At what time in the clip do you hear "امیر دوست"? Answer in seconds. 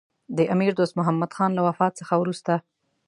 0.53-0.93